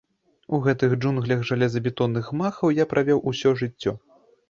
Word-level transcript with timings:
У 0.55 0.59
гэтых 0.67 0.95
джунглях 0.99 1.45
жалезабетонных 1.51 2.33
гмахаў 2.35 2.77
я 2.83 2.91
правёў 2.97 3.25
усё 3.33 3.57
жыццё. 3.65 3.99